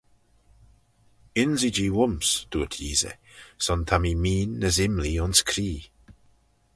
[1.43, 3.17] Ynsee-jee voym's, dooyrt Yeesey,
[3.63, 5.81] son ta mee meein as imlee ayns cree.